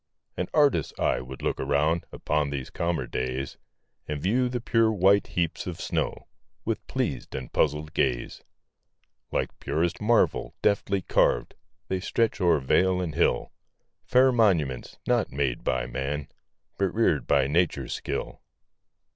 An 0.35 0.47
artist's 0.51 0.99
eye 0.99 1.19
would 1.21 1.43
look 1.43 1.59
around, 1.59 2.07
Upon 2.11 2.49
these 2.49 2.71
calmer 2.71 3.05
days, 3.05 3.59
And 4.07 4.19
view 4.19 4.49
the 4.49 4.59
pure 4.59 4.91
white 4.91 5.27
heaps 5.27 5.67
of 5.67 5.79
snow, 5.79 6.25
With 6.65 6.87
pleas'd 6.87 7.35
and 7.35 7.53
puzzl'd 7.53 7.93
gaze. 7.93 8.43
Like 9.31 9.59
purest 9.59 10.01
marble, 10.01 10.55
deftly 10.63 11.03
carv'd, 11.03 11.53
They 11.87 11.99
stretch 11.99 12.41
o'er 12.41 12.57
vale 12.59 12.99
and 12.99 13.13
hill, 13.13 13.51
Fair 14.03 14.31
monuments, 14.31 14.97
not 15.05 15.31
made 15.31 15.63
by 15.63 15.85
man, 15.85 16.29
But 16.79 16.95
rear'd 16.95 17.27
by 17.27 17.45
nature's 17.45 17.93
skill. 17.93 18.41